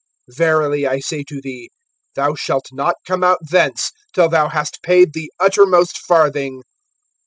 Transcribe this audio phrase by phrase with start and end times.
[0.31, 1.69] (26)Verily I say to thee,
[2.15, 6.63] thou shalt not come out thence, till thou hast paid the uttermost farthing.